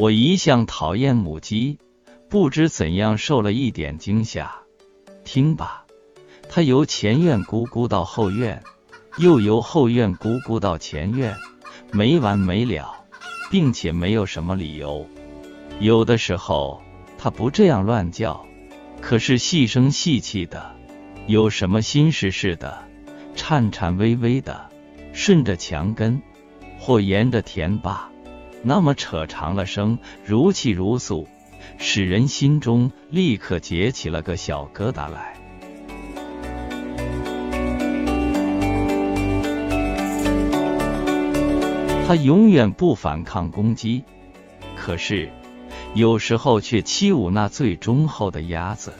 [0.00, 1.78] 我一向讨厌母鸡，
[2.30, 4.50] 不知怎样受了一点惊吓。
[5.24, 5.84] 听吧，
[6.48, 8.62] 它由前院咕咕到后院，
[9.18, 11.36] 又由后院咕咕到前院，
[11.92, 13.04] 没完没了，
[13.50, 15.06] 并且没有什么理由。
[15.80, 16.80] 有的时候
[17.18, 18.46] 它不这样乱叫，
[19.02, 20.74] 可是细声细气的，
[21.26, 22.88] 有什么心事似的，
[23.36, 24.70] 颤颤巍巍的，
[25.12, 26.22] 顺着墙根
[26.78, 28.08] 或沿着田坝。
[28.62, 31.26] 那么扯长了声，如泣如诉，
[31.78, 35.34] 使人心中立刻结起了个小疙瘩来。
[42.06, 44.02] 他永远不反抗攻击，
[44.76, 45.30] 可是
[45.94, 48.92] 有时候却欺侮那最忠厚的鸭子。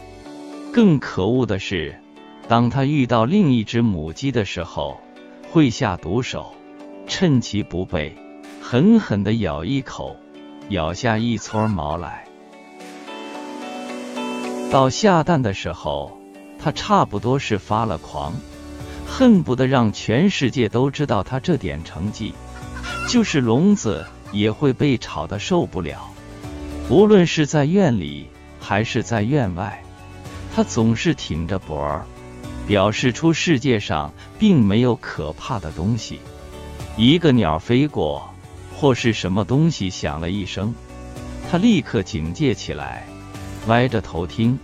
[0.72, 2.00] 更可恶的是，
[2.46, 5.00] 当他遇到另一只母鸡的时候，
[5.50, 6.54] 会下毒手，
[7.08, 8.16] 趁其不备。
[8.60, 10.16] 狠狠地咬一口，
[10.68, 12.24] 咬下一撮毛来。
[14.70, 16.16] 到下蛋的时候，
[16.56, 18.32] 他差不多是发了狂，
[19.08, 22.32] 恨不得让全世界都知道他这点成绩。
[23.08, 26.08] 就是笼子也会被吵得受不了。
[26.88, 28.28] 无论是在院里
[28.60, 29.82] 还是在院外，
[30.54, 32.04] 他总是挺着脖儿，
[32.68, 36.20] 表示出世界上并没有可怕的东西。
[36.96, 38.28] 一个鸟飞过。
[38.80, 40.74] 或是什么东西响了一声，
[41.50, 43.06] 他立刻警戒起来，
[43.66, 44.58] 歪着头听，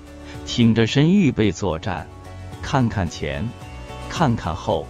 [0.46, 2.08] 挺着身预备作战，
[2.62, 3.46] 看看前，
[4.08, 4.86] 看看后，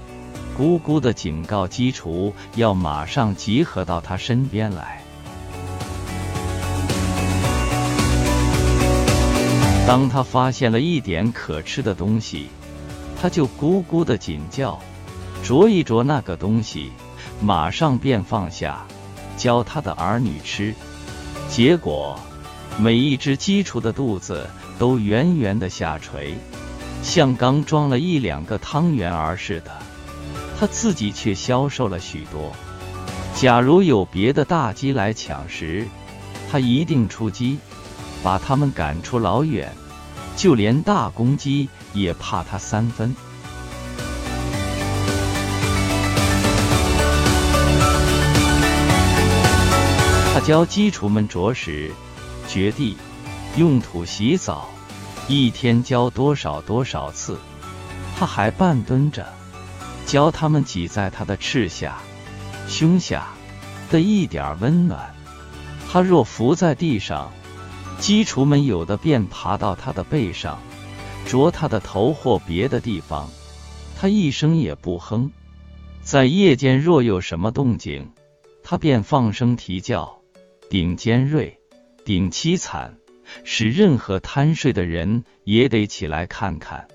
[0.57, 5.03] 咕咕的警告鸡雏要马上集合到他身边来。
[9.89, 12.47] 当他发现了一点可吃的东西，
[13.21, 14.79] 他就咕咕的紧叫，
[15.43, 16.93] 啄一啄那个东西，
[17.41, 18.87] 马上便放下。
[19.37, 20.75] 教他的儿女吃，
[21.49, 22.19] 结果
[22.79, 24.49] 每一只鸡雏的肚子
[24.79, 26.35] 都圆圆的下垂，
[27.03, 29.71] 像刚装了一两个汤圆儿似的。
[30.59, 32.51] 他自己却消瘦了许多。
[33.35, 35.87] 假如有别的大鸡来抢食，
[36.51, 37.59] 他一定出击，
[38.23, 39.71] 把他们赶出老远。
[40.35, 43.15] 就连大公鸡也怕他三分。
[50.47, 51.91] 教鸡雏们啄食、
[52.47, 52.97] 掘地、
[53.57, 54.69] 用土洗澡，
[55.27, 57.37] 一天教多少多少次。
[58.17, 59.27] 他还半蹲着，
[60.07, 61.99] 教他们挤在他的翅下、
[62.69, 63.27] 胸下
[63.91, 65.13] 的一点温暖。
[65.91, 67.33] 他若伏在地上，
[67.99, 70.61] 鸡雏们有的便爬到他的背上，
[71.27, 73.29] 啄他的头或别的地方。
[73.99, 75.33] 他一声也不哼。
[76.03, 78.13] 在夜间若有什么动静，
[78.63, 80.21] 他便放声啼叫。
[80.69, 81.59] 顶尖锐，
[82.05, 82.99] 顶凄惨，
[83.45, 86.89] 使任何贪睡的人也得起来看看，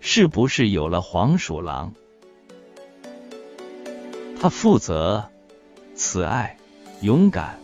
[0.00, 1.94] 是不是有了黄鼠狼。
[4.40, 5.28] 他负责、
[5.94, 6.56] 慈爱、
[7.00, 7.58] 勇敢、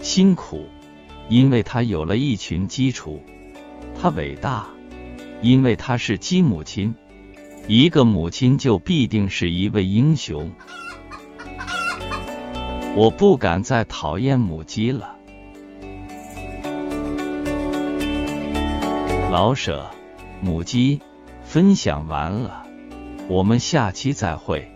[0.00, 0.68] 辛苦，
[1.28, 3.22] 因为他有了一群基础。
[4.00, 4.68] 他伟大，
[5.42, 6.94] 因为他是鸡母亲。
[7.66, 10.52] 一个母亲就必定是一位英雄。
[12.96, 15.16] 我不敢再讨厌母鸡了。
[19.32, 19.90] 老舍，
[20.40, 21.00] 母鸡，
[21.42, 22.64] 分享完了，
[23.28, 24.73] 我们下期再会。